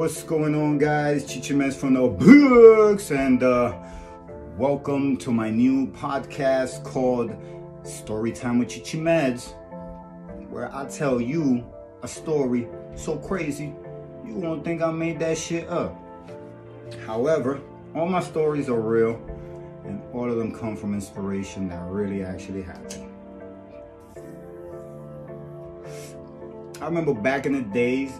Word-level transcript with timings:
What's 0.00 0.22
going 0.22 0.54
on 0.54 0.78
guys? 0.78 1.26
Chichimez 1.26 1.74
from 1.74 1.92
the 1.92 2.08
books 2.08 3.10
and 3.10 3.42
uh, 3.42 3.76
welcome 4.56 5.18
to 5.18 5.30
my 5.30 5.50
new 5.50 5.88
podcast 5.88 6.82
called 6.84 7.30
Storytime 7.82 8.60
with 8.60 8.68
Chichimez 8.68 9.52
where 10.48 10.74
I 10.74 10.86
tell 10.88 11.20
you 11.20 11.66
a 12.02 12.08
story 12.08 12.66
so 12.94 13.18
crazy 13.18 13.74
you 14.24 14.36
won't 14.36 14.64
think 14.64 14.80
I 14.80 14.90
made 14.90 15.18
that 15.18 15.36
shit 15.36 15.68
up. 15.68 15.94
However, 17.04 17.60
all 17.94 18.08
my 18.08 18.22
stories 18.22 18.70
are 18.70 18.80
real 18.80 19.20
and 19.84 20.00
all 20.14 20.30
of 20.30 20.38
them 20.38 20.58
come 20.58 20.76
from 20.76 20.94
inspiration 20.94 21.68
that 21.68 21.82
really 21.90 22.24
actually 22.24 22.62
happened. 22.62 23.06
I 26.80 26.86
remember 26.86 27.12
back 27.12 27.44
in 27.44 27.52
the 27.52 27.60
days 27.60 28.18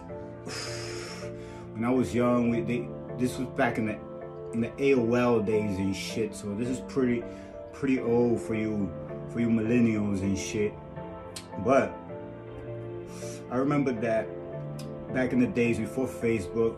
when 1.81 1.89
I 1.89 1.93
was 1.93 2.13
young, 2.13 2.51
we, 2.51 2.61
they, 2.61 2.87
this 3.17 3.39
was 3.39 3.47
back 3.47 3.79
in 3.79 3.87
the 3.87 3.97
in 4.53 4.61
the 4.61 4.67
AOL 4.67 5.43
days 5.43 5.79
and 5.79 5.95
shit. 5.95 6.35
So 6.35 6.53
this 6.53 6.69
is 6.69 6.79
pretty 6.81 7.23
pretty 7.73 7.99
old 7.99 8.39
for 8.39 8.53
you 8.53 8.93
for 9.33 9.39
you 9.39 9.47
millennials 9.47 10.21
and 10.21 10.37
shit. 10.37 10.73
But 11.65 11.91
I 13.49 13.55
remember 13.55 13.93
that 13.93 14.27
back 15.11 15.33
in 15.33 15.39
the 15.39 15.47
days 15.47 15.79
before 15.79 16.05
Facebook, 16.05 16.77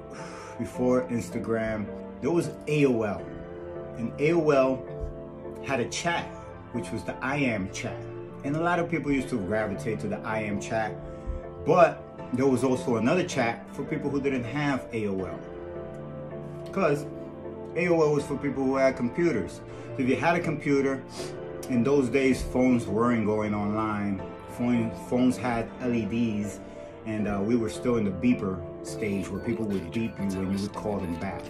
before 0.58 1.04
Instagram, 1.10 1.86
there 2.22 2.32
was 2.32 2.48
AOL. 2.68 3.26
And 3.98 4.14
AOL 4.14 5.66
had 5.66 5.82
a 5.82 5.90
chat, 5.90 6.28
which 6.72 6.92
was 6.92 7.04
the 7.04 7.14
I 7.22 7.36
am 7.36 7.70
chat. 7.74 8.00
And 8.46 8.56
a 8.56 8.62
lot 8.62 8.80
of 8.80 8.90
people 8.90 9.12
used 9.12 9.28
to 9.30 9.38
gravitate 9.38 10.00
to 10.00 10.08
the 10.08 10.20
I 10.20 10.44
am 10.44 10.62
chat. 10.62 10.96
But 11.66 12.13
there 12.34 12.48
was 12.48 12.64
also 12.64 12.98
another 12.98 13.24
chat 13.24 13.66
for 13.74 13.84
people 13.84 14.10
who 14.10 14.20
didn't 14.20 14.44
have 14.44 14.90
AOL. 14.92 15.38
Because 16.66 17.06
AOL 17.76 18.16
was 18.16 18.26
for 18.26 18.38
people 18.38 18.64
who 18.64 18.76
had 18.76 18.98
computers. 18.98 19.62
So 19.96 20.04
if 20.04 20.10
you 20.10 20.16
had 20.16 20.36
a 20.36 20.40
computer, 20.40 21.04
in 21.70 21.84
those 21.84 22.10
days 22.10 22.42
phones 22.42 22.88
weren't 22.88 23.26
going 23.26 23.54
online. 23.54 24.22
Phone, 24.58 24.92
phones 25.10 25.38
had 25.38 25.70
LEDs 25.82 26.60
and 27.06 27.28
uh, 27.28 27.40
we 27.42 27.56
were 27.56 27.70
still 27.70 27.98
in 27.98 28.06
the 28.06 28.12
beeper 28.12 28.62
stage 28.86 29.30
where 29.30 29.40
people 29.40 29.66
would 29.66 29.92
beep 29.92 30.18
you 30.20 30.26
when 30.26 30.58
you 30.58 30.62
would 30.62 30.74
call 30.74 31.00
them 31.00 31.16
back. 31.20 31.44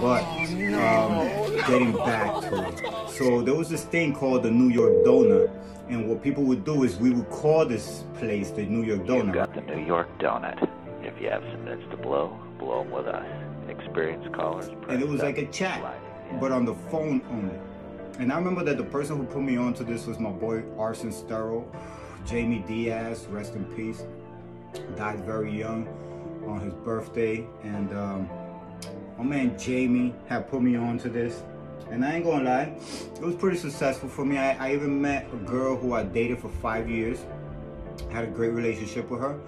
But 0.00 0.24
um, 0.24 1.28
getting 1.66 1.92
back 1.92 2.40
to 2.42 2.68
it. 2.68 3.10
So 3.10 3.42
there 3.42 3.54
was 3.54 3.68
this 3.68 3.84
thing 3.84 4.14
called 4.14 4.42
the 4.42 4.50
New 4.50 4.68
York 4.68 5.04
Donut 5.04 5.50
and 5.88 6.06
what 6.06 6.22
people 6.22 6.42
would 6.44 6.64
do 6.64 6.84
is 6.84 6.96
we 6.96 7.10
would 7.10 7.30
call 7.30 7.64
this 7.64 8.04
place 8.14 8.50
the 8.50 8.62
New 8.66 8.82
York 8.82 9.06
Donut. 9.06 9.24
You've 9.24 9.34
got 9.34 9.54
the 9.54 9.62
New 9.62 9.86
York 9.86 10.06
Donut. 10.18 10.68
If 11.02 11.20
you 11.20 11.30
have 11.30 11.42
some 11.50 11.64
minutes 11.64 11.84
to 11.90 11.96
blow, 11.96 12.38
blow 12.58 12.82
them 12.82 12.92
with 12.92 13.06
us. 13.06 13.26
Experienced 13.68 14.30
callers. 14.32 14.68
And 14.88 15.02
it 15.02 15.08
was 15.08 15.22
like 15.22 15.38
a 15.38 15.46
chat, 15.46 15.82
but 16.40 16.52
on 16.52 16.66
the 16.66 16.74
phone 16.90 17.22
only. 17.30 17.58
And 18.18 18.30
I 18.30 18.36
remember 18.36 18.64
that 18.64 18.76
the 18.76 18.84
person 18.84 19.16
who 19.16 19.24
put 19.24 19.40
me 19.40 19.56
onto 19.56 19.82
this 19.82 20.06
was 20.06 20.18
my 20.18 20.30
boy 20.30 20.62
Arson 20.78 21.10
Sterro, 21.10 21.64
Jamie 22.26 22.62
Diaz, 22.66 23.26
rest 23.30 23.54
in 23.54 23.64
peace. 23.74 24.02
Died 24.96 25.24
very 25.24 25.56
young 25.56 25.88
on 26.46 26.60
his 26.60 26.72
birthday. 26.72 27.46
And 27.62 27.92
um, 27.92 28.28
my 29.16 29.24
man 29.24 29.58
Jamie 29.58 30.14
had 30.28 30.48
put 30.48 30.62
me 30.62 30.76
onto 30.76 31.08
this. 31.08 31.42
And 31.90 32.04
I 32.04 32.16
ain't 32.16 32.24
gonna 32.24 32.44
lie, 32.44 32.72
it 33.14 33.22
was 33.22 33.34
pretty 33.34 33.56
successful 33.56 34.08
for 34.08 34.24
me. 34.24 34.36
I, 34.36 34.68
I 34.68 34.74
even 34.74 35.00
met 35.00 35.26
a 35.32 35.36
girl 35.36 35.76
who 35.76 35.94
I 35.94 36.02
dated 36.02 36.38
for 36.38 36.50
five 36.50 36.88
years. 36.88 37.24
Had 38.10 38.24
a 38.24 38.28
great 38.28 38.52
relationship 38.52 39.10
with 39.10 39.20
her. 39.20 39.38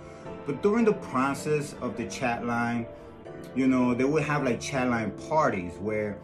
But 0.47 0.63
during 0.63 0.85
the 0.85 0.95
process 0.95 1.75
of 1.83 1.97
the 1.97 2.07
chat 2.07 2.47
line, 2.47 2.87
you 3.55 3.67
know, 3.67 3.95
they 3.95 4.05
would 4.05 4.23
have 4.23 4.43
like 4.43 4.61
chat 4.61 4.89
line 4.89 5.11
parties 5.29 5.75
where, 5.79 6.19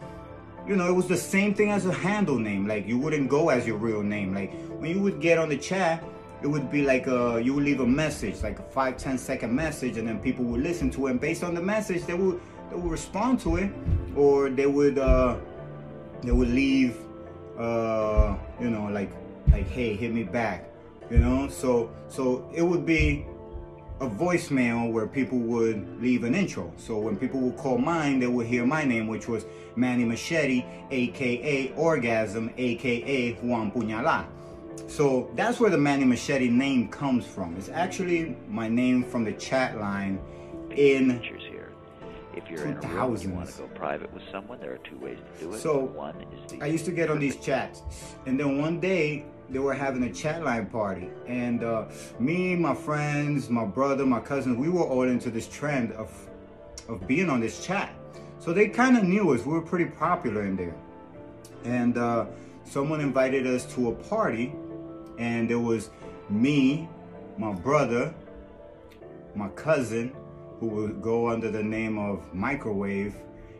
you 0.66 0.74
know, 0.74 0.88
it 0.88 0.92
was 0.92 1.06
the 1.06 1.16
same 1.16 1.54
thing 1.54 1.70
as 1.70 1.86
a 1.86 1.92
handle 1.92 2.38
name. 2.38 2.66
Like 2.66 2.86
you 2.86 2.98
wouldn't 2.98 3.28
go 3.28 3.50
as 3.50 3.66
your 3.66 3.76
real 3.76 4.02
name. 4.02 4.34
Like 4.34 4.54
when 4.78 4.90
you 4.90 5.00
would 5.00 5.20
get 5.20 5.38
on 5.38 5.48
the 5.48 5.56
chat, 5.56 6.02
it 6.42 6.46
would 6.46 6.70
be 6.70 6.82
like 6.82 7.06
a, 7.06 7.40
you 7.42 7.54
would 7.54 7.64
leave 7.64 7.80
a 7.80 7.86
message, 7.86 8.42
like 8.42 8.58
a 8.58 8.62
five, 8.62 8.96
10 8.96 9.18
second 9.18 9.54
message, 9.54 9.96
and 9.96 10.06
then 10.06 10.18
people 10.18 10.44
would 10.44 10.62
listen 10.62 10.90
to 10.90 11.06
it. 11.06 11.12
And 11.12 11.20
based 11.20 11.42
on 11.42 11.54
the 11.54 11.62
message, 11.62 12.04
they 12.04 12.14
would 12.14 12.40
they 12.70 12.76
would 12.76 12.90
respond 12.90 13.40
to 13.40 13.56
it, 13.56 13.70
or 14.16 14.50
they 14.50 14.66
would 14.66 14.98
uh, 14.98 15.36
they 16.22 16.32
would 16.32 16.48
leave, 16.48 16.96
uh, 17.58 18.36
you 18.60 18.70
know, 18.70 18.86
like 18.86 19.10
like 19.52 19.68
hey, 19.68 19.94
hit 19.94 20.12
me 20.12 20.24
back, 20.24 20.68
you 21.10 21.18
know. 21.18 21.48
So 21.48 21.90
so 22.08 22.48
it 22.54 22.62
would 22.62 22.84
be 22.84 23.24
a 24.00 24.08
voicemail 24.08 24.92
where 24.92 25.06
people 25.06 25.38
would 25.38 26.02
leave 26.02 26.24
an 26.24 26.34
intro. 26.34 26.70
So 26.76 26.98
when 26.98 27.16
people 27.16 27.40
would 27.40 27.56
call 27.56 27.78
mine, 27.78 28.20
they 28.20 28.26
would 28.26 28.46
hear 28.46 28.66
my 28.66 28.84
name, 28.84 29.06
which 29.06 29.26
was 29.26 29.46
Manny 29.74 30.04
Machete, 30.04 30.66
aka 30.90 31.72
Orgasm, 31.76 32.50
aka 32.58 33.32
Juan 33.34 33.70
Puñala. 33.72 34.26
So 34.88 35.30
that's 35.34 35.60
where 35.60 35.70
the 35.70 35.78
Manny 35.78 36.04
Machete 36.04 36.48
name 36.48 36.88
comes 36.88 37.26
from. 37.26 37.56
It's 37.56 37.68
actually 37.68 38.36
my 38.48 38.68
name 38.68 39.02
from 39.04 39.24
the 39.24 39.32
chat 39.32 39.78
line 39.78 40.20
in 40.70 41.20
if 42.36 42.50
you're 42.50 42.66
in 42.66 42.76
a 42.76 42.80
room 42.80 43.14
and 43.14 43.22
you 43.22 43.30
want 43.30 43.48
to 43.48 43.58
go 43.62 43.66
private 43.68 44.12
with 44.12 44.22
someone, 44.30 44.60
there 44.60 44.74
are 44.74 44.78
two 44.78 44.98
ways 44.98 45.18
to 45.34 45.44
do 45.44 45.52
it. 45.54 45.58
So 45.58 45.80
one 45.80 46.14
is 46.20 46.52
the 46.52 46.62
I 46.62 46.66
used 46.66 46.84
to 46.84 46.92
get 46.92 47.10
on 47.10 47.18
these 47.18 47.36
chats, 47.36 47.82
and 48.26 48.38
then 48.38 48.60
one 48.60 48.78
day 48.78 49.24
they 49.48 49.58
were 49.58 49.72
having 49.72 50.02
a 50.04 50.12
chat 50.12 50.44
line 50.44 50.66
party, 50.66 51.08
and 51.26 51.64
uh, 51.64 51.86
me, 52.18 52.54
my 52.54 52.74
friends, 52.74 53.48
my 53.48 53.64
brother, 53.64 54.04
my 54.04 54.20
cousins, 54.20 54.58
we 54.58 54.68
were 54.68 54.84
all 54.84 55.04
into 55.04 55.30
this 55.30 55.48
trend 55.48 55.92
of 55.92 56.10
of 56.88 57.06
being 57.08 57.30
on 57.30 57.40
this 57.40 57.64
chat. 57.64 57.92
So 58.38 58.52
they 58.52 58.68
kind 58.68 58.96
of 58.96 59.04
knew 59.04 59.32
us. 59.32 59.44
We 59.44 59.54
were 59.54 59.62
pretty 59.62 59.86
popular 59.86 60.42
in 60.42 60.56
there, 60.56 60.74
and 61.64 61.96
uh, 61.96 62.26
someone 62.64 63.00
invited 63.00 63.46
us 63.46 63.64
to 63.74 63.88
a 63.88 63.94
party, 63.94 64.52
and 65.18 65.48
there 65.48 65.58
was 65.58 65.90
me, 66.28 66.88
my 67.38 67.52
brother, 67.52 68.14
my 69.34 69.48
cousin, 69.50 70.14
who 70.60 70.68
would 70.68 71.02
go 71.02 71.28
under 71.28 71.50
the 71.50 71.62
name 71.62 71.98
of 71.98 72.32
Microwave. 72.34 73.14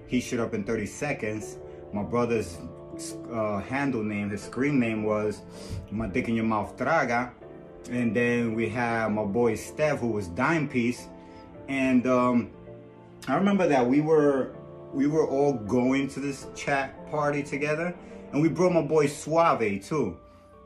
He 0.06 0.20
showed 0.20 0.40
up 0.40 0.54
in 0.54 0.64
30 0.64 0.86
seconds. 0.86 1.58
My 1.92 2.02
brother's 2.02 2.58
uh, 3.32 3.60
handle 3.60 4.02
name, 4.02 4.30
his 4.30 4.42
screen 4.42 4.78
name 4.78 5.02
was 5.02 5.42
My 5.90 6.06
Dick 6.06 6.28
in 6.28 6.34
Your 6.34 6.44
Mouth 6.44 6.76
Traga. 6.76 7.32
And 7.90 8.14
then 8.16 8.54
we 8.54 8.68
had 8.68 9.08
my 9.08 9.24
boy 9.24 9.54
Steph, 9.54 10.00
who 10.00 10.08
was 10.08 10.28
Dime 10.28 10.68
Piece. 10.68 11.08
And 11.68 12.06
um, 12.06 12.50
I 13.28 13.36
remember 13.36 13.68
that 13.68 13.86
we 13.86 14.00
were 14.00 14.54
we 14.92 15.06
were 15.06 15.28
all 15.28 15.52
going 15.52 16.08
to 16.08 16.20
this 16.20 16.46
chat 16.54 17.10
party 17.10 17.42
together. 17.42 17.94
And 18.32 18.42
we 18.42 18.48
brought 18.48 18.72
my 18.72 18.82
boy 18.82 19.06
Suave 19.06 19.84
too. 19.84 20.18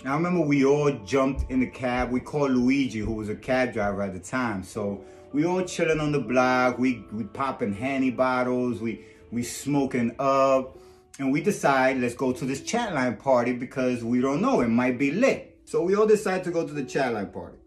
I 0.03 0.15
remember 0.15 0.41
we 0.41 0.65
all 0.65 0.91
jumped 1.05 1.51
in 1.51 1.61
the 1.61 1.67
cab. 1.67 2.11
We 2.11 2.21
called 2.21 2.53
Luigi, 2.53 3.01
who 3.01 3.13
was 3.13 3.29
a 3.29 3.35
cab 3.35 3.75
driver 3.75 4.01
at 4.01 4.15
the 4.15 4.19
time. 4.19 4.63
So 4.63 5.05
we 5.33 5.45
all 5.45 5.63
chilling 5.63 6.01
on 6.01 6.11
the 6.11 6.21
block. 6.21 6.79
We 6.79 7.05
we 7.13 7.25
popping 7.25 7.75
handy 7.75 8.11
bottles. 8.11 8.81
We 8.81 9.05
we 9.31 9.43
smoking 9.43 10.17
up, 10.19 10.79
and 11.19 11.31
we 11.31 11.43
decide 11.43 11.99
let's 11.99 12.15
go 12.15 12.33
to 12.33 12.47
this 12.47 12.63
chat 12.63 12.95
line 12.95 13.19
party 13.19 13.53
because 13.53 14.03
we 14.03 14.23
don't 14.23 14.41
know 14.41 14.63
it 14.63 14.69
might 14.69 14.99
be 14.99 15.11
lit. 15.11 15.59
So 15.67 15.83
we 15.83 15.95
all 15.95 16.07
decide 16.07 16.45
to 16.45 16.51
go 16.51 16.67
to 16.67 16.73
the 16.73 16.85
chat 16.85 17.13
line 17.13 17.31
party. 17.31 17.59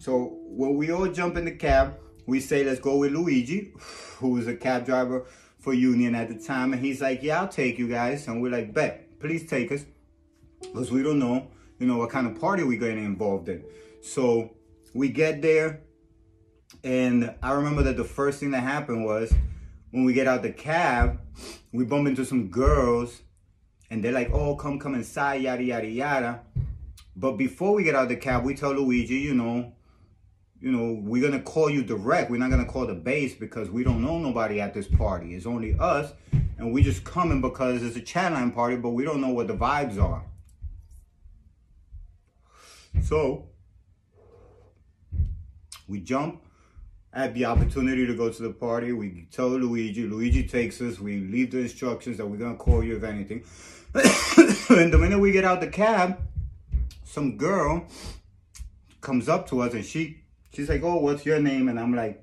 So 0.00 0.38
when 0.42 0.76
we 0.76 0.90
all 0.90 1.06
jump 1.06 1.36
in 1.36 1.44
the 1.44 1.52
cab, 1.52 1.98
we 2.26 2.40
say 2.40 2.64
let's 2.64 2.80
go 2.80 2.96
with 2.96 3.12
Luigi, 3.12 3.72
who 4.18 4.30
was 4.30 4.48
a 4.48 4.56
cab 4.56 4.86
driver 4.86 5.24
for 5.60 5.72
Union 5.72 6.16
at 6.16 6.28
the 6.28 6.34
time, 6.34 6.72
and 6.72 6.84
he's 6.84 7.00
like, 7.00 7.22
yeah, 7.22 7.40
I'll 7.40 7.48
take 7.48 7.78
you 7.78 7.88
guys, 7.88 8.26
and 8.26 8.42
we're 8.42 8.52
like, 8.52 8.74
bet, 8.74 9.18
please 9.20 9.48
take 9.48 9.72
us, 9.72 9.84
because 10.60 10.92
we 10.92 11.02
don't 11.02 11.18
know, 11.18 11.48
you 11.78 11.86
know, 11.86 11.98
what 11.98 12.10
kind 12.10 12.26
of 12.26 12.40
party 12.40 12.62
we're 12.62 12.78
getting 12.78 13.04
involved 13.04 13.48
in. 13.48 13.64
So 14.02 14.52
we 14.94 15.08
get 15.08 15.42
there 15.42 15.80
and 16.82 17.34
I 17.42 17.52
remember 17.52 17.82
that 17.84 17.96
the 17.96 18.04
first 18.04 18.40
thing 18.40 18.50
that 18.52 18.62
happened 18.62 19.04
was 19.04 19.32
when 19.90 20.04
we 20.04 20.12
get 20.12 20.26
out 20.26 20.42
the 20.42 20.52
cab, 20.52 21.20
we 21.72 21.84
bump 21.84 22.08
into 22.08 22.24
some 22.24 22.48
girls 22.48 23.22
and 23.90 24.02
they're 24.02 24.12
like, 24.12 24.30
oh, 24.32 24.56
come, 24.56 24.78
come 24.78 24.94
inside, 24.94 25.42
yada, 25.42 25.62
yada, 25.62 25.88
yada. 25.88 26.40
But 27.14 27.32
before 27.32 27.74
we 27.74 27.84
get 27.84 27.94
out 27.94 28.08
the 28.08 28.16
cab, 28.16 28.44
we 28.44 28.54
tell 28.54 28.72
Luigi, 28.72 29.16
you 29.16 29.34
know, 29.34 29.72
you 30.60 30.72
know, 30.72 31.00
we're 31.02 31.22
gonna 31.22 31.42
call 31.42 31.70
you 31.70 31.82
direct. 31.82 32.30
We're 32.30 32.38
not 32.38 32.50
gonna 32.50 32.66
call 32.66 32.86
the 32.86 32.94
base 32.94 33.34
because 33.34 33.70
we 33.70 33.84
don't 33.84 34.02
know 34.02 34.18
nobody 34.18 34.60
at 34.60 34.74
this 34.74 34.88
party. 34.88 35.34
It's 35.34 35.46
only 35.46 35.76
us, 35.78 36.12
and 36.58 36.72
we 36.72 36.82
just 36.82 37.04
coming 37.04 37.40
because 37.40 37.82
it's 37.82 37.96
a 37.96 38.00
chat 38.00 38.32
line 38.32 38.50
party, 38.52 38.76
but 38.76 38.90
we 38.90 39.04
don't 39.04 39.20
know 39.20 39.30
what 39.30 39.48
the 39.48 39.54
vibes 39.54 40.02
are. 40.02 40.24
So 43.02 43.48
we 45.88 46.00
jump 46.00 46.42
at 47.12 47.32
the 47.34 47.46
opportunity 47.46 48.06
to 48.06 48.14
go 48.14 48.30
to 48.30 48.42
the 48.42 48.50
party. 48.50 48.92
We 48.92 49.26
tell 49.30 49.48
Luigi. 49.48 50.04
Luigi 50.04 50.46
takes 50.46 50.80
us. 50.80 51.00
We 51.00 51.20
leave 51.20 51.50
the 51.50 51.58
instructions 51.58 52.18
that 52.18 52.26
we're 52.26 52.36
to 52.38 52.54
call 52.54 52.84
you 52.84 52.96
if 52.96 53.04
anything. 53.04 53.44
and 53.94 54.92
the 54.92 54.98
minute 54.98 55.18
we 55.18 55.32
get 55.32 55.44
out 55.44 55.60
the 55.60 55.68
cab, 55.68 56.20
some 57.04 57.36
girl 57.36 57.86
comes 59.00 59.28
up 59.28 59.48
to 59.48 59.62
us 59.62 59.72
and 59.72 59.84
she 59.84 60.22
she's 60.52 60.68
like, 60.68 60.82
oh, 60.82 60.96
what's 60.96 61.24
your 61.24 61.40
name? 61.40 61.68
And 61.68 61.78
I'm 61.78 61.94
like, 61.94 62.22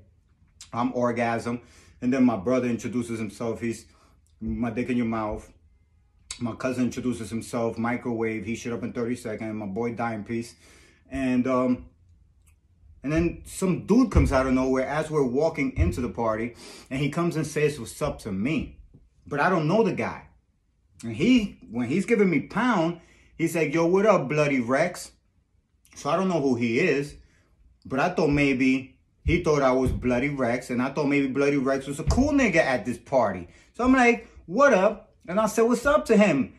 I'm 0.72 0.92
Orgasm. 0.94 1.60
And 2.02 2.12
then 2.12 2.24
my 2.24 2.36
brother 2.36 2.68
introduces 2.68 3.18
himself. 3.18 3.60
He's 3.60 3.86
my 4.40 4.70
dick 4.70 4.90
in 4.90 4.96
your 4.96 5.06
mouth. 5.06 5.50
My 6.40 6.54
cousin 6.54 6.84
introduces 6.84 7.30
himself. 7.30 7.78
Microwave. 7.78 8.44
He 8.44 8.54
shit 8.54 8.72
up 8.72 8.82
in 8.82 8.92
30 8.92 9.16
seconds. 9.16 9.54
My 9.54 9.66
boy 9.66 9.94
Dime 9.94 10.24
Piece. 10.24 10.54
And 11.10 11.46
um, 11.46 11.86
and 13.04 13.12
then 13.12 13.42
some 13.44 13.84
dude 13.84 14.10
comes 14.10 14.32
out 14.32 14.46
of 14.46 14.54
nowhere 14.54 14.86
as 14.86 15.10
we're 15.10 15.22
walking 15.22 15.76
into 15.76 16.00
the 16.00 16.08
party, 16.08 16.54
and 16.90 16.98
he 16.98 17.10
comes 17.10 17.36
and 17.36 17.46
says 17.46 17.78
what's 17.78 18.00
up 18.00 18.18
to 18.20 18.32
me. 18.32 18.78
But 19.26 19.40
I 19.40 19.50
don't 19.50 19.68
know 19.68 19.82
the 19.82 19.92
guy. 19.92 20.28
And 21.02 21.14
he, 21.14 21.58
when 21.70 21.86
he's 21.86 22.06
giving 22.06 22.30
me 22.30 22.40
pound, 22.40 23.00
he's 23.36 23.54
like, 23.54 23.74
yo, 23.74 23.86
what 23.86 24.06
up, 24.06 24.26
Bloody 24.26 24.60
Rex? 24.60 25.12
So 25.94 26.08
I 26.08 26.16
don't 26.16 26.28
know 26.28 26.40
who 26.40 26.54
he 26.54 26.80
is, 26.80 27.14
but 27.84 28.00
I 28.00 28.08
thought 28.08 28.30
maybe 28.30 28.96
he 29.22 29.44
thought 29.44 29.60
I 29.60 29.72
was 29.72 29.92
Bloody 29.92 30.30
Rex, 30.30 30.70
and 30.70 30.80
I 30.80 30.90
thought 30.90 31.06
maybe 31.06 31.26
Bloody 31.26 31.58
Rex 31.58 31.86
was 31.86 32.00
a 32.00 32.04
cool 32.04 32.32
nigga 32.32 32.56
at 32.56 32.86
this 32.86 32.98
party. 32.98 33.48
So 33.74 33.84
I'm 33.84 33.92
like, 33.92 34.28
what 34.46 34.72
up? 34.72 35.13
And 35.26 35.40
I 35.40 35.46
said, 35.46 35.62
what's 35.62 35.86
up 35.86 36.04
to 36.06 36.16
him? 36.16 36.54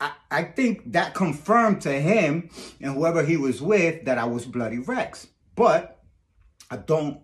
I, 0.00 0.12
I 0.30 0.42
think 0.44 0.92
that 0.92 1.14
confirmed 1.14 1.82
to 1.82 1.92
him 1.92 2.50
and 2.80 2.94
whoever 2.94 3.24
he 3.24 3.36
was 3.36 3.60
with 3.60 4.04
that 4.06 4.18
I 4.18 4.24
was 4.24 4.46
Bloody 4.46 4.78
Rex. 4.78 5.26
But 5.54 6.02
I 6.70 6.76
don't, 6.76 7.20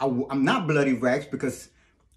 I, 0.00 0.06
I'm 0.06 0.44
not 0.44 0.66
Bloody 0.66 0.94
Rex 0.94 1.26
because 1.26 1.68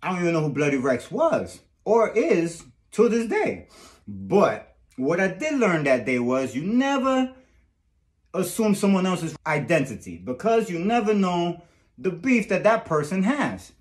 I 0.01 0.09
don't 0.09 0.21
even 0.21 0.33
know 0.33 0.41
who 0.41 0.49
Bloody 0.49 0.77
Rex 0.77 1.11
was 1.11 1.59
or 1.85 2.09
is 2.09 2.63
to 2.91 3.09
this 3.09 3.27
day. 3.27 3.67
But 4.07 4.75
what 4.95 5.19
I 5.19 5.27
did 5.27 5.59
learn 5.59 5.83
that 5.85 6.05
day 6.05 6.19
was 6.19 6.55
you 6.55 6.63
never 6.63 7.33
assume 8.33 8.75
someone 8.75 9.05
else's 9.05 9.35
identity 9.45 10.17
because 10.17 10.69
you 10.69 10.79
never 10.79 11.13
know 11.13 11.61
the 11.97 12.11
beef 12.11 12.49
that 12.49 12.63
that 12.63 12.85
person 12.85 13.23
has. 13.23 13.71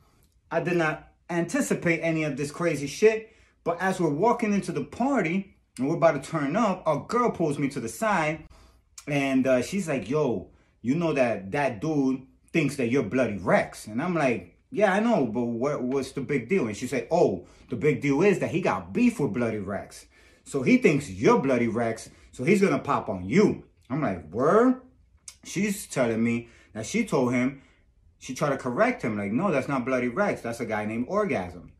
I 0.50 0.60
did 0.60 0.76
not 0.76 1.08
anticipate 1.30 2.00
any 2.00 2.24
of 2.24 2.36
this 2.36 2.50
crazy 2.50 2.86
shit, 2.86 3.32
but 3.64 3.80
as 3.80 4.00
we're 4.00 4.08
walking 4.08 4.52
into 4.52 4.72
the 4.72 4.84
party 4.84 5.56
and 5.78 5.88
we're 5.88 5.96
about 5.96 6.22
to 6.22 6.30
turn 6.30 6.56
up, 6.56 6.86
a 6.86 6.98
girl 7.06 7.30
pulls 7.30 7.58
me 7.58 7.68
to 7.68 7.80
the 7.80 7.88
side 7.88 8.44
and 9.06 9.46
uh, 9.46 9.62
she's 9.62 9.88
like, 9.88 10.08
yo, 10.08 10.50
you 10.82 10.94
know 10.94 11.12
that 11.12 11.52
that 11.52 11.80
dude 11.80 12.26
thinks 12.52 12.76
that 12.76 12.90
you're 12.90 13.02
Bloody 13.02 13.38
Rex. 13.38 13.86
And 13.86 14.02
I'm 14.02 14.14
like, 14.14 14.56
yeah, 14.70 14.92
I 14.92 15.00
know, 15.00 15.26
but 15.26 15.44
what, 15.44 15.82
what's 15.82 16.12
the 16.12 16.20
big 16.20 16.48
deal? 16.48 16.66
And 16.66 16.76
she 16.76 16.86
said, 16.86 17.08
oh, 17.10 17.46
the 17.70 17.76
big 17.76 18.00
deal 18.00 18.22
is 18.22 18.38
that 18.40 18.50
he 18.50 18.60
got 18.60 18.92
beef 18.92 19.18
with 19.18 19.32
Bloody 19.32 19.58
Rex. 19.58 20.06
So 20.44 20.62
he 20.62 20.78
thinks 20.78 21.10
you're 21.10 21.40
Bloody 21.40 21.68
Rex, 21.68 22.10
so 22.32 22.44
he's 22.44 22.60
gonna 22.60 22.78
pop 22.78 23.08
on 23.08 23.24
you. 23.24 23.64
I'm 23.90 24.02
like, 24.02 24.30
word? 24.30 24.80
She's 25.44 25.86
telling 25.86 26.22
me 26.22 26.48
that 26.74 26.86
she 26.86 27.04
told 27.04 27.32
him, 27.32 27.62
she 28.18 28.34
tried 28.34 28.50
to 28.50 28.58
correct 28.58 29.02
him, 29.02 29.16
like, 29.16 29.32
no, 29.32 29.50
that's 29.50 29.68
not 29.68 29.84
Bloody 29.84 30.08
Rex, 30.08 30.40
that's 30.40 30.60
a 30.60 30.66
guy 30.66 30.84
named 30.84 31.06
Orgasm. 31.08 31.72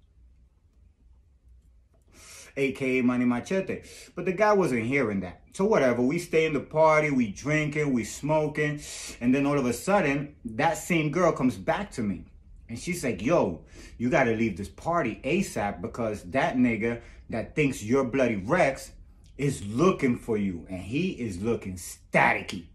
AKA 2.58 3.02
Manny 3.02 3.25
Machete. 3.25 3.82
But 4.14 4.25
the 4.25 4.32
guy 4.32 4.52
wasn't 4.52 4.84
hearing 4.84 5.20
that. 5.20 5.40
So 5.52 5.64
whatever, 5.64 6.02
we 6.02 6.19
stay 6.19 6.46
in 6.46 6.52
the 6.52 6.60
party, 6.60 7.10
we 7.10 7.31
drinking, 7.32 7.93
we 7.93 8.05
smoking, 8.05 8.81
and 9.20 9.34
then 9.34 9.46
all 9.46 9.58
of 9.58 9.66
a 9.66 9.72
sudden, 9.72 10.37
that 10.44 10.76
same 10.78 11.10
girl 11.10 11.32
comes 11.32 11.56
back 11.56 11.90
to 11.93 12.02
me. 12.02 12.25
And 12.69 12.78
she's 12.78 13.02
like, 13.02 13.22
yo, 13.22 13.62
you 13.96 14.10
gotta 14.10 14.32
leave 14.32 14.56
this 14.56 14.69
party 14.69 15.20
ASAP 15.25 15.81
because 15.81 16.22
that 16.25 16.56
nigga 16.56 17.00
that 17.31 17.56
thinks 17.56 17.82
you're 17.82 18.05
bloody 18.05 18.37
Rex 18.37 18.93
is 19.37 19.64
looking 19.66 20.19
for 20.19 20.37
you. 20.37 20.66
And 20.69 20.81
he 20.81 21.10
is 21.12 21.40
looking 21.40 21.76
staticky. 21.76 22.66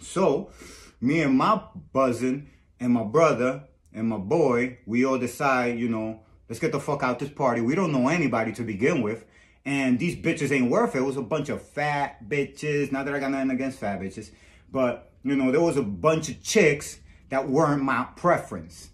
So, 0.00 0.50
me 1.00 1.22
and 1.22 1.36
my 1.36 1.62
buzzing 1.92 2.48
and 2.80 2.92
my 2.92 3.04
brother 3.04 3.64
and 3.92 4.08
my 4.08 4.16
boy, 4.16 4.78
we 4.86 5.04
all 5.04 5.18
decide, 5.18 5.78
you 5.78 5.88
know, 5.88 6.20
let's 6.52 6.60
get 6.60 6.70
the 6.70 6.78
fuck 6.78 7.02
out 7.02 7.18
this 7.18 7.30
party. 7.30 7.62
We 7.62 7.74
don't 7.74 7.92
know 7.92 8.08
anybody 8.08 8.52
to 8.52 8.62
begin 8.62 9.00
with. 9.00 9.24
And 9.64 9.98
these 9.98 10.14
bitches 10.14 10.52
ain't 10.52 10.70
worth 10.70 10.94
it. 10.94 10.98
It 10.98 11.02
was 11.02 11.16
a 11.16 11.22
bunch 11.22 11.48
of 11.48 11.62
fat 11.62 12.28
bitches. 12.28 12.92
Not 12.92 13.06
that 13.06 13.14
I 13.14 13.20
got 13.20 13.30
nothing 13.30 13.52
against 13.52 13.78
fat 13.78 13.98
bitches. 13.98 14.32
But, 14.70 15.10
you 15.22 15.34
know, 15.34 15.50
there 15.50 15.62
was 15.62 15.78
a 15.78 15.82
bunch 15.82 16.28
of 16.28 16.42
chicks 16.42 17.00
that 17.30 17.48
weren't 17.48 17.82
my 17.82 18.06
preference. 18.16 18.90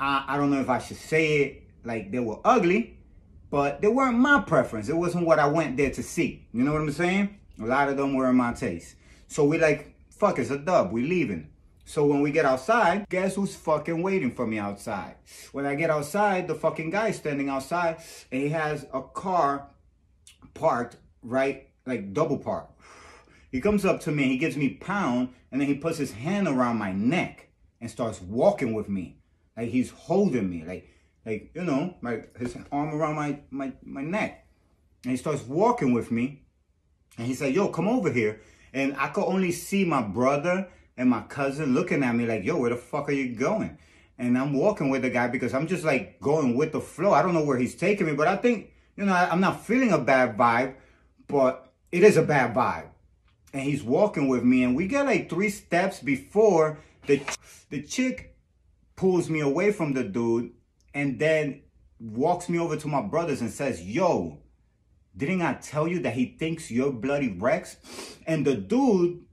I, 0.00 0.24
I 0.26 0.36
don't 0.38 0.50
know 0.50 0.58
if 0.62 0.70
I 0.70 0.78
should 0.78 0.96
say 0.96 1.36
it 1.42 1.64
like 1.84 2.12
they 2.12 2.18
were 2.18 2.38
ugly, 2.46 2.96
but 3.50 3.82
they 3.82 3.88
weren't 3.88 4.18
my 4.18 4.40
preference. 4.40 4.88
It 4.88 4.96
wasn't 4.96 5.26
what 5.26 5.38
I 5.38 5.48
went 5.48 5.76
there 5.76 5.90
to 5.90 6.02
see. 6.02 6.46
You 6.54 6.64
know 6.64 6.72
what 6.72 6.80
I'm 6.80 6.92
saying? 6.92 7.38
A 7.60 7.66
lot 7.66 7.90
of 7.90 7.98
them 7.98 8.14
were 8.14 8.30
in 8.30 8.36
my 8.36 8.54
taste. 8.54 8.96
So 9.28 9.44
we 9.44 9.58
like, 9.58 9.94
fuck, 10.08 10.38
it's 10.38 10.48
a 10.48 10.56
dub. 10.56 10.92
We 10.92 11.02
leaving. 11.02 11.50
So 11.92 12.06
when 12.06 12.22
we 12.22 12.32
get 12.32 12.46
outside, 12.46 13.06
guess 13.10 13.34
who's 13.34 13.54
fucking 13.54 14.02
waiting 14.02 14.30
for 14.30 14.46
me 14.46 14.58
outside? 14.58 15.16
When 15.52 15.66
I 15.66 15.74
get 15.74 15.90
outside, 15.90 16.48
the 16.48 16.54
fucking 16.54 16.88
guy's 16.88 17.16
standing 17.16 17.50
outside 17.50 17.98
and 18.30 18.40
he 18.40 18.48
has 18.48 18.86
a 18.94 19.02
car 19.02 19.68
parked 20.54 20.96
right, 21.22 21.68
like 21.84 22.14
double 22.14 22.38
parked. 22.38 22.80
He 23.50 23.60
comes 23.60 23.84
up 23.84 24.00
to 24.04 24.10
me, 24.10 24.22
he 24.22 24.38
gives 24.38 24.56
me 24.56 24.70
pound, 24.70 25.34
and 25.50 25.60
then 25.60 25.68
he 25.68 25.74
puts 25.74 25.98
his 25.98 26.12
hand 26.12 26.48
around 26.48 26.78
my 26.78 26.92
neck 26.92 27.48
and 27.78 27.90
starts 27.90 28.22
walking 28.22 28.72
with 28.72 28.88
me. 28.88 29.18
Like 29.54 29.68
he's 29.68 29.90
holding 29.90 30.48
me, 30.48 30.64
like, 30.66 30.88
like 31.26 31.50
you 31.52 31.62
know, 31.62 31.94
like 32.00 32.34
his 32.38 32.56
arm 32.72 32.94
around 32.94 33.16
my 33.16 33.40
my 33.50 33.70
my 33.84 34.00
neck, 34.00 34.46
and 35.04 35.10
he 35.10 35.18
starts 35.18 35.42
walking 35.42 35.92
with 35.92 36.10
me, 36.10 36.46
and 37.18 37.26
he 37.26 37.34
said, 37.34 37.54
"Yo, 37.54 37.68
come 37.68 37.86
over 37.86 38.10
here." 38.10 38.40
And 38.72 38.96
I 38.96 39.08
could 39.08 39.24
only 39.24 39.52
see 39.52 39.84
my 39.84 40.00
brother 40.00 40.70
and 40.96 41.08
my 41.08 41.22
cousin 41.22 41.74
looking 41.74 42.02
at 42.02 42.14
me 42.14 42.26
like, 42.26 42.44
"Yo, 42.44 42.58
where 42.58 42.70
the 42.70 42.76
fuck 42.76 43.08
are 43.08 43.12
you 43.12 43.34
going?" 43.34 43.78
And 44.18 44.38
I'm 44.38 44.52
walking 44.52 44.90
with 44.90 45.02
the 45.02 45.10
guy 45.10 45.28
because 45.28 45.54
I'm 45.54 45.66
just 45.66 45.84
like 45.84 46.20
going 46.20 46.56
with 46.56 46.72
the 46.72 46.80
flow. 46.80 47.12
I 47.12 47.22
don't 47.22 47.34
know 47.34 47.44
where 47.44 47.58
he's 47.58 47.74
taking 47.74 48.06
me, 48.06 48.14
but 48.14 48.28
I 48.28 48.36
think 48.36 48.70
you 48.96 49.04
know 49.04 49.12
I, 49.12 49.30
I'm 49.30 49.40
not 49.40 49.64
feeling 49.64 49.92
a 49.92 49.98
bad 49.98 50.36
vibe, 50.36 50.74
but 51.28 51.72
it 51.90 52.02
is 52.02 52.16
a 52.16 52.22
bad 52.22 52.54
vibe. 52.54 52.88
And 53.52 53.62
he's 53.62 53.82
walking 53.82 54.28
with 54.28 54.44
me, 54.44 54.64
and 54.64 54.74
we 54.76 54.86
get 54.86 55.06
like 55.06 55.28
three 55.28 55.50
steps 55.50 56.00
before 56.00 56.78
the 57.06 57.20
the 57.70 57.82
chick 57.82 58.36
pulls 58.96 59.28
me 59.28 59.40
away 59.40 59.72
from 59.72 59.94
the 59.94 60.04
dude 60.04 60.52
and 60.94 61.18
then 61.18 61.62
walks 61.98 62.48
me 62.48 62.58
over 62.58 62.76
to 62.76 62.88
my 62.88 63.02
brothers 63.02 63.40
and 63.40 63.50
says, 63.50 63.82
Yo, 63.82 64.38
didn't 65.16 65.42
I 65.42 65.54
tell 65.54 65.88
you 65.88 66.00
that 66.00 66.14
he 66.14 66.36
thinks 66.38 66.70
you're 66.70 66.92
bloody 66.92 67.28
Rex? 67.28 67.76
And 68.26 68.46
the 68.46 68.54
dude 68.54 69.24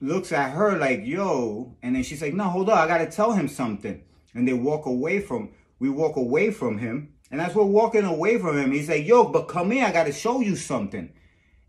looks 0.00 0.32
at 0.32 0.52
her 0.52 0.76
like, 0.78 1.04
Yo, 1.04 1.76
and 1.82 1.96
then 1.96 2.02
she's 2.02 2.22
like, 2.22 2.34
No, 2.34 2.44
hold 2.44 2.70
on, 2.70 2.78
I 2.78 2.86
gotta 2.86 3.10
tell 3.10 3.32
him 3.32 3.48
something. 3.48 4.02
And 4.34 4.46
they 4.48 4.52
walk 4.52 4.86
away 4.86 5.20
from, 5.20 5.50
we 5.78 5.88
walk 5.88 6.16
away 6.16 6.50
from 6.50 6.78
him. 6.78 7.14
And 7.30 7.40
as 7.40 7.54
we're 7.54 7.64
walking 7.64 8.04
away 8.04 8.38
from 8.38 8.58
him, 8.58 8.72
he's 8.72 8.88
like, 8.88 9.06
Yo, 9.06 9.24
but 9.24 9.48
come 9.48 9.70
here, 9.70 9.84
I 9.86 9.92
gotta 9.92 10.12
show 10.12 10.40
you 10.40 10.56
something. 10.56 11.12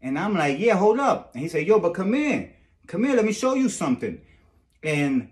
And 0.02 0.20
I'm 0.20 0.34
like, 0.34 0.60
Yeah, 0.60 0.76
hold 0.76 1.00
up. 1.00 1.32
And 1.34 1.44
he 1.44 1.50
said, 1.50 1.68
Yo, 1.68 1.80
but 1.80 1.94
come 1.94 2.14
here. 2.14 2.54
Come 2.88 3.04
here, 3.04 3.16
let 3.16 3.26
me 3.26 3.34
show 3.34 3.56
you 3.56 3.70
something. 3.70 4.22
And 4.84 5.30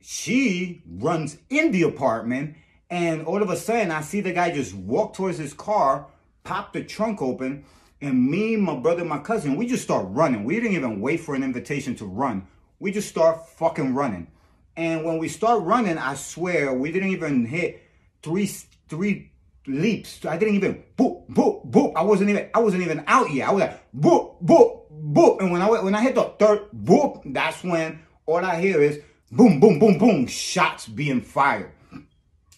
she 0.00 0.82
runs 0.86 1.36
in 1.48 1.70
the 1.72 1.82
apartment 1.82 2.56
and 2.90 3.24
all 3.24 3.42
of 3.42 3.50
a 3.50 3.56
sudden 3.56 3.92
I 3.92 4.00
see 4.00 4.20
the 4.20 4.32
guy 4.32 4.50
just 4.50 4.74
walk 4.74 5.14
towards 5.14 5.38
his 5.38 5.54
car, 5.54 6.08
pop 6.42 6.72
the 6.72 6.82
trunk 6.82 7.22
open, 7.22 7.64
and 8.00 8.30
me, 8.30 8.56
my 8.56 8.76
brother, 8.76 9.04
my 9.04 9.18
cousin, 9.18 9.56
we 9.56 9.66
just 9.66 9.82
start 9.82 10.06
running. 10.08 10.44
We 10.44 10.54
didn't 10.56 10.72
even 10.72 11.00
wait 11.00 11.20
for 11.20 11.34
an 11.34 11.42
invitation 11.42 11.94
to 11.96 12.06
run. 12.06 12.46
We 12.78 12.92
just 12.92 13.08
start 13.08 13.48
fucking 13.50 13.94
running. 13.94 14.28
And 14.76 15.04
when 15.04 15.18
we 15.18 15.28
start 15.28 15.62
running, 15.62 15.98
I 15.98 16.14
swear 16.14 16.72
we 16.72 16.92
didn't 16.92 17.10
even 17.10 17.44
hit 17.44 17.82
three 18.22 18.50
three 18.88 19.32
leaps. 19.66 20.24
I 20.24 20.38
didn't 20.38 20.54
even 20.54 20.82
boop 20.96 21.28
boop 21.28 21.70
boop. 21.70 21.92
I 21.94 22.02
wasn't 22.02 22.30
even 22.30 22.48
I 22.54 22.60
wasn't 22.60 22.82
even 22.82 23.04
out 23.06 23.30
yet. 23.30 23.48
I 23.48 23.52
was 23.52 23.60
like 23.60 23.92
boop 23.92 24.42
boop 24.42 24.90
boop. 24.90 25.40
And 25.40 25.52
when 25.52 25.60
I 25.60 25.68
when 25.68 25.94
I 25.94 26.00
hit 26.00 26.14
the 26.14 26.32
third 26.38 26.70
boop, 26.74 27.22
that's 27.26 27.62
when 27.62 28.00
all 28.24 28.44
I 28.44 28.60
hear 28.60 28.80
is 28.80 29.00
boom, 29.30 29.60
boom, 29.60 29.78
boom, 29.78 29.98
boom, 29.98 30.26
shots 30.26 30.86
being 30.86 31.20
fired. 31.20 31.72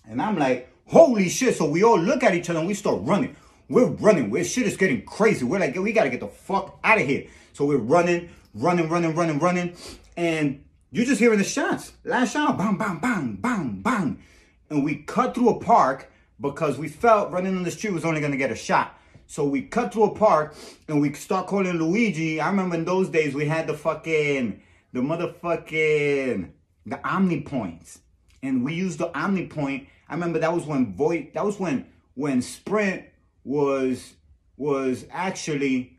And 0.09 0.21
I'm 0.21 0.39
like, 0.39 0.71
holy 0.87 1.29
shit. 1.29 1.57
So 1.57 1.69
we 1.69 1.83
all 1.83 1.99
look 1.99 2.23
at 2.23 2.35
each 2.35 2.51
other 2.51 2.59
and 2.61 2.69
we 2.69 2.75
start 2.75 3.01
running. 3.03 3.37
We're 3.73 3.87
running. 3.87 4.29
We're 4.29 4.45
shit 4.45 4.67
is 4.67 4.77
getting 4.77 5.03
crazy. 5.07 5.47
We're 5.47 5.59
like, 5.59 5.75
we 5.75 5.95
gotta 5.95 6.11
get 6.11 6.21
the 6.21 6.29
fuck 6.29 6.79
out 6.85 7.01
of 7.01 7.07
here. 7.07 7.25
So 7.55 7.65
we're 7.65 7.79
running, 7.79 8.29
running, 8.53 8.91
running, 8.91 9.15
running, 9.15 9.39
running. 9.39 9.77
And 10.15 10.63
you're 10.91 11.07
just 11.07 11.19
hearing 11.19 11.39
the 11.39 11.45
shots. 11.45 11.95
Last 12.05 12.35
shot, 12.35 12.59
bang, 12.59 12.77
bang, 12.77 12.99
bang, 12.99 13.37
bang, 13.37 13.81
bang. 13.81 14.23
And 14.69 14.85
we 14.85 14.97
cut 14.97 15.35
through 15.35 15.49
a 15.49 15.59
park 15.59 16.13
because 16.39 16.77
we 16.77 16.87
felt 16.87 17.31
running 17.31 17.57
on 17.57 17.63
the 17.63 17.71
street 17.71 17.95
was 17.95 18.05
only 18.05 18.21
gonna 18.21 18.37
get 18.37 18.51
a 18.51 18.55
shot. 18.55 19.01
So 19.27 19.47
we 19.47 19.63
cut 19.63 19.95
through 19.95 20.05
a 20.05 20.15
park 20.15 20.55
and 20.87 21.01
we 21.01 21.15
start 21.15 21.47
calling 21.47 21.79
Luigi. 21.79 22.43
I 22.43 22.51
remember 22.51 22.75
in 22.75 22.85
those 22.85 23.09
days 23.09 23.35
we 23.35 23.47
had 23.47 23.67
the 23.67 23.73
fucking, 23.73 24.61
the 24.93 25.01
motherfucking, 25.01 26.51
the 26.85 26.97
Omnipoints. 26.97 28.01
And 28.43 28.67
we 28.67 28.75
used 28.75 28.99
the 28.99 29.09
Omnipoint. 29.09 29.87
I 30.11 30.13
remember 30.13 30.41
that 30.41 30.53
was 30.53 30.67
when 30.67 30.95
Voice 30.95 31.29
that 31.33 31.43
was 31.43 31.59
when 31.59 31.87
when 32.15 32.43
Sprint 32.43 33.05
was 33.45 34.15
was 34.57 35.07
actually 35.11 35.99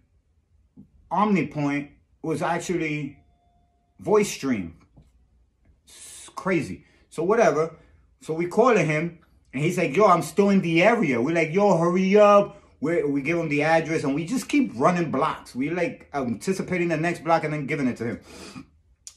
Omnipoint 1.12 1.90
was 2.22 2.42
actually 2.42 3.20
VoiceStream. 4.02 4.74
It's 5.86 6.30
crazy. 6.36 6.86
So 7.10 7.24
whatever. 7.24 7.76
So 8.22 8.34
we 8.34 8.48
calling 8.48 8.86
him 8.86 9.20
And 9.54 9.64
he's 9.64 9.78
like, 9.78 9.96
yo, 9.96 10.08
I'm 10.08 10.24
still 10.24 10.50
in 10.50 10.62
the 10.62 10.82
area. 10.82 11.22
We're 11.22 11.36
like, 11.36 11.54
yo, 11.54 11.78
hurry 11.78 12.18
up. 12.18 12.62
we 12.82 13.04
we 13.04 13.22
give 13.22 13.38
him 13.38 13.50
the 13.50 13.64
address 13.64 14.04
and 14.04 14.16
we 14.16 14.26
just 14.26 14.50
keep 14.50 14.72
running 14.76 15.12
blocks. 15.12 15.54
We 15.56 15.70
like 15.70 16.10
anticipating 16.14 16.88
the 16.90 16.98
next 16.98 17.24
block 17.24 17.44
and 17.44 17.54
then 17.54 17.68
giving 17.68 17.88
it 17.88 17.98
to 17.98 18.06
him. 18.06 18.20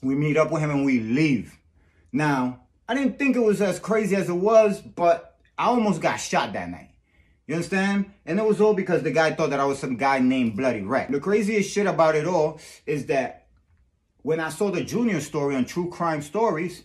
We 0.02 0.14
meet 0.14 0.36
up 0.36 0.52
with 0.52 0.62
him 0.62 0.70
and 0.70 0.84
we 0.84 1.00
leave. 1.00 1.58
Now, 2.12 2.60
I 2.88 2.94
didn't 2.94 3.18
think 3.18 3.34
it 3.34 3.40
was 3.40 3.62
as 3.62 3.80
crazy 3.80 4.14
as 4.14 4.28
it 4.28 4.34
was, 4.34 4.80
but 4.80 5.38
I 5.58 5.66
almost 5.66 6.00
got 6.02 6.16
shot 6.16 6.52
that 6.52 6.68
night. 6.68 6.90
You 7.46 7.54
understand? 7.54 8.12
And 8.24 8.40
it 8.40 8.44
was 8.44 8.60
all 8.60 8.74
because 8.74 9.02
the 9.02 9.12
guy 9.12 9.32
thought 9.32 9.50
that 9.50 9.60
I 9.60 9.64
was 9.64 9.78
some 9.78 9.96
guy 9.96 10.18
named 10.18 10.56
Bloody 10.56 10.82
Rex. 10.82 11.12
The 11.12 11.20
craziest 11.20 11.70
shit 11.70 11.86
about 11.86 12.16
it 12.16 12.26
all 12.26 12.60
is 12.86 13.06
that 13.06 13.46
when 14.22 14.40
I 14.40 14.48
saw 14.48 14.70
the 14.72 14.82
Junior 14.82 15.20
story 15.20 15.54
on 15.54 15.64
True 15.64 15.88
Crime 15.88 16.22
Stories, 16.22 16.82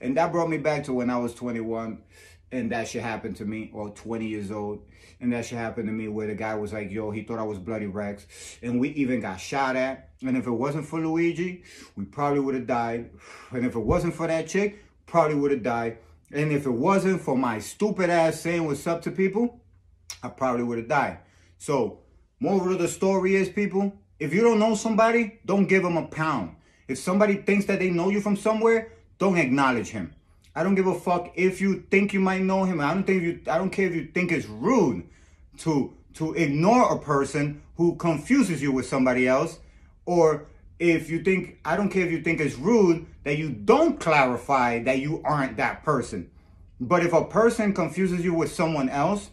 and 0.00 0.16
that 0.16 0.30
brought 0.30 0.48
me 0.48 0.58
back 0.58 0.84
to 0.84 0.92
when 0.92 1.10
I 1.10 1.18
was 1.18 1.34
21 1.34 1.98
and 2.52 2.70
that 2.70 2.86
shit 2.86 3.02
happened 3.02 3.36
to 3.36 3.44
me, 3.44 3.70
or 3.74 3.90
20 3.90 4.26
years 4.26 4.52
old, 4.52 4.86
and 5.20 5.32
that 5.32 5.44
shit 5.44 5.58
happened 5.58 5.88
to 5.88 5.92
me 5.92 6.06
where 6.06 6.28
the 6.28 6.36
guy 6.36 6.54
was 6.54 6.72
like, 6.72 6.92
yo, 6.92 7.10
he 7.10 7.24
thought 7.24 7.40
I 7.40 7.42
was 7.42 7.58
Bloody 7.58 7.86
Rex, 7.86 8.26
and 8.62 8.78
we 8.78 8.90
even 8.90 9.20
got 9.20 9.40
shot 9.40 9.74
at. 9.74 10.10
And 10.24 10.36
if 10.36 10.46
it 10.46 10.52
wasn't 10.52 10.86
for 10.86 11.00
Luigi, 11.00 11.64
we 11.96 12.04
probably 12.04 12.38
would 12.38 12.54
have 12.54 12.68
died. 12.68 13.10
And 13.50 13.66
if 13.66 13.74
it 13.74 13.80
wasn't 13.80 14.14
for 14.14 14.28
that 14.28 14.46
chick, 14.46 14.84
probably 15.06 15.34
would 15.34 15.50
have 15.50 15.64
died. 15.64 15.98
And 16.30 16.52
if 16.52 16.64
it 16.64 16.70
wasn't 16.70 17.20
for 17.20 17.36
my 17.36 17.58
stupid 17.58 18.08
ass 18.08 18.40
saying 18.40 18.64
what's 18.64 18.86
up 18.86 19.02
to 19.02 19.10
people, 19.10 19.60
I 20.22 20.28
probably 20.28 20.64
would 20.64 20.78
have 20.78 20.88
died. 20.88 21.18
So, 21.58 22.00
moral 22.40 22.72
of 22.72 22.78
the 22.78 22.88
story 22.88 23.36
is, 23.36 23.48
people, 23.48 23.92
if 24.18 24.32
you 24.32 24.42
don't 24.42 24.58
know 24.58 24.74
somebody, 24.74 25.40
don't 25.44 25.66
give 25.66 25.82
them 25.82 25.96
a 25.96 26.06
pound. 26.06 26.56
If 26.88 26.98
somebody 26.98 27.36
thinks 27.36 27.66
that 27.66 27.78
they 27.78 27.90
know 27.90 28.10
you 28.10 28.20
from 28.20 28.36
somewhere, 28.36 28.92
don't 29.18 29.38
acknowledge 29.38 29.88
him. 29.88 30.14
I 30.54 30.62
don't 30.62 30.74
give 30.74 30.86
a 30.86 30.98
fuck 30.98 31.32
if 31.34 31.60
you 31.60 31.84
think 31.90 32.12
you 32.12 32.20
might 32.20 32.42
know 32.42 32.64
him. 32.64 32.80
I 32.80 32.94
don't 32.94 33.04
think 33.04 33.22
you 33.22 33.40
I 33.50 33.58
don't 33.58 33.70
care 33.70 33.88
if 33.88 33.94
you 33.94 34.06
think 34.06 34.30
it's 34.30 34.46
rude 34.46 35.04
to 35.58 35.94
to 36.14 36.32
ignore 36.34 36.94
a 36.94 36.98
person 36.98 37.62
who 37.76 37.96
confuses 37.96 38.62
you 38.62 38.70
with 38.70 38.86
somebody 38.86 39.26
else 39.26 39.58
or 40.06 40.46
if 40.78 41.10
you 41.10 41.22
think 41.22 41.58
I 41.64 41.76
don't 41.76 41.88
care 41.88 42.04
if 42.04 42.12
you 42.12 42.22
think 42.22 42.40
it's 42.40 42.56
rude 42.56 43.06
that 43.24 43.36
you 43.36 43.50
don't 43.50 43.98
clarify 43.98 44.82
that 44.84 44.98
you 44.98 45.22
aren't 45.24 45.56
that 45.56 45.82
person. 45.82 46.30
But 46.80 47.04
if 47.04 47.12
a 47.12 47.24
person 47.24 47.72
confuses 47.72 48.24
you 48.24 48.34
with 48.34 48.52
someone 48.52 48.88
else, 48.88 49.30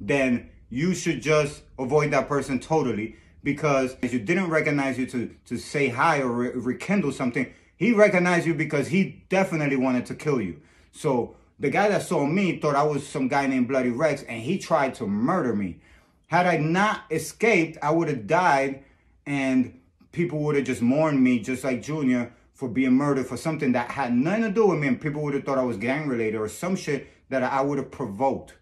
then 0.00 0.50
you 0.70 0.94
should 0.94 1.20
just 1.20 1.62
avoid 1.78 2.12
that 2.12 2.28
person 2.28 2.58
totally 2.58 3.16
because 3.42 3.96
if 4.02 4.12
you 4.12 4.18
didn't 4.18 4.50
recognize 4.50 4.98
you 4.98 5.06
to, 5.06 5.34
to 5.46 5.56
say 5.58 5.88
hi 5.88 6.20
or 6.20 6.28
re- 6.28 6.52
rekindle 6.54 7.12
something. 7.12 7.52
He 7.76 7.92
recognized 7.92 8.46
you 8.46 8.54
because 8.54 8.88
he 8.88 9.24
definitely 9.30 9.76
wanted 9.76 10.06
to 10.06 10.14
kill 10.14 10.40
you. 10.40 10.60
So 10.92 11.36
the 11.58 11.70
guy 11.70 11.88
that 11.88 12.02
saw 12.02 12.26
me 12.26 12.58
thought 12.58 12.76
I 12.76 12.82
was 12.82 13.06
some 13.06 13.28
guy 13.28 13.46
named 13.46 13.68
Bloody 13.68 13.90
Rex 13.90 14.22
and 14.22 14.42
he 14.42 14.58
tried 14.58 14.94
to 14.96 15.06
murder 15.06 15.54
me. 15.54 15.80
Had 16.26 16.46
I 16.46 16.58
not 16.58 17.02
escaped, 17.10 17.78
I 17.82 17.90
would 17.90 18.08
have 18.08 18.26
died 18.26 18.84
and 19.26 19.80
people 20.12 20.40
would 20.40 20.56
have 20.56 20.64
just 20.64 20.82
mourned 20.82 21.22
me 21.22 21.38
just 21.38 21.64
like 21.64 21.82
Junior 21.82 22.32
for 22.52 22.68
being 22.68 22.92
murdered 22.92 23.26
for 23.26 23.38
something 23.38 23.72
that 23.72 23.90
had 23.90 24.14
nothing 24.14 24.42
to 24.42 24.50
do 24.50 24.66
with 24.66 24.78
me 24.78 24.88
and 24.88 25.00
people 25.00 25.22
would 25.22 25.32
have 25.34 25.44
thought 25.44 25.58
I 25.58 25.64
was 25.64 25.78
gang 25.78 26.06
related 26.06 26.38
or 26.38 26.48
some 26.48 26.76
shit 26.76 27.08
that 27.30 27.42
I 27.42 27.62
would 27.62 27.78
have 27.78 27.90
provoked 27.90 28.54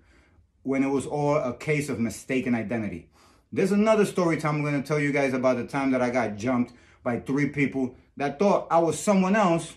when 0.62 0.83
it 0.83 0.88
was 0.88 1.07
all 1.07 1.37
a 1.37 1.55
case 1.57 1.88
of 1.88 1.99
mistaken 1.99 2.55
identity. 2.55 3.09
There's 3.53 3.73
another 3.73 4.05
story 4.05 4.37
time 4.37 4.57
I'm 4.57 4.62
going 4.62 4.81
to 4.81 4.87
tell 4.87 5.00
you 5.00 5.12
guys 5.12 5.33
about 5.33 5.57
the 5.57 5.67
time 5.67 5.91
that 5.93 6.03
I 6.03 6.11
got 6.11 6.37
jumped 6.37 6.73
by 7.03 7.21
three 7.21 7.49
people 7.49 7.97
that 8.17 8.38
thought 8.38 8.67
I 8.71 8.79
was 8.79 8.99
someone 8.99 9.37
else 9.37 9.75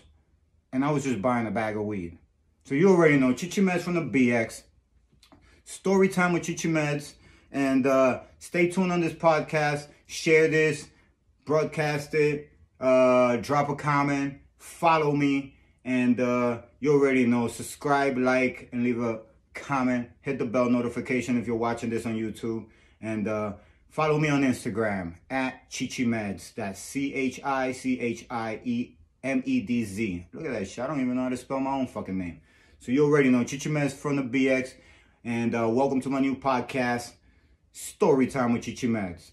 and 0.72 0.84
I 0.84 0.90
was 0.90 1.04
just 1.04 1.22
buying 1.22 1.46
a 1.46 1.50
bag 1.50 1.76
of 1.76 1.84
weed. 1.84 2.18
So 2.64 2.74
you 2.74 2.90
already 2.90 3.16
know 3.16 3.32
Chichi 3.32 3.60
Meds 3.60 3.80
from 3.80 3.94
the 3.94 4.00
BX. 4.02 4.62
Story 5.64 6.08
time 6.08 6.32
with 6.32 6.42
Chichi 6.42 6.68
Meds. 6.68 7.14
And 7.50 7.86
uh, 7.86 8.20
stay 8.38 8.68
tuned 8.68 8.92
on 8.92 9.00
this 9.00 9.12
podcast. 9.12 9.88
Share 10.06 10.48
this, 10.48 10.88
broadcast 11.44 12.14
it, 12.14 12.50
uh, 12.80 13.36
drop 13.36 13.68
a 13.68 13.74
comment, 13.74 14.38
follow 14.58 15.12
me. 15.12 15.54
And 15.84 16.20
uh, 16.20 16.62
you 16.80 16.92
already 16.92 17.26
know, 17.26 17.48
subscribe, 17.48 18.18
like, 18.18 18.68
and 18.72 18.84
leave 18.84 19.00
a 19.00 19.20
comment, 19.54 20.08
hit 20.20 20.38
the 20.38 20.44
bell 20.44 20.68
notification 20.68 21.38
if 21.38 21.46
you're 21.46 21.56
watching 21.56 21.90
this 21.90 22.06
on 22.06 22.14
YouTube, 22.14 22.66
and 23.00 23.28
uh, 23.28 23.54
follow 23.88 24.18
me 24.18 24.28
on 24.28 24.42
Instagram 24.42 25.14
at 25.30 25.70
Chichimeds. 25.70 26.54
That's 26.54 26.80
C 26.80 27.14
H 27.14 27.40
I 27.44 27.72
C 27.72 28.00
H 28.00 28.26
I 28.30 28.60
E 28.64 28.96
M 29.22 29.42
E 29.44 29.60
D 29.60 29.84
Z. 29.84 30.26
Look 30.32 30.46
at 30.46 30.52
that 30.52 30.68
shit. 30.68 30.84
I 30.84 30.86
don't 30.86 31.00
even 31.00 31.16
know 31.16 31.24
how 31.24 31.28
to 31.28 31.36
spell 31.36 31.60
my 31.60 31.72
own 31.72 31.86
fucking 31.86 32.16
name. 32.16 32.40
So 32.80 32.90
you 32.92 33.04
already 33.04 33.30
know 33.30 33.44
Chichimeds 33.44 33.92
from 33.92 34.16
the 34.16 34.22
BX, 34.22 34.74
and 35.24 35.54
uh, 35.54 35.68
welcome 35.68 36.00
to 36.00 36.08
my 36.08 36.20
new 36.20 36.34
podcast, 36.34 37.12
Story 37.72 38.26
Time 38.26 38.52
with 38.52 38.62
Chichimeds. 38.62 39.32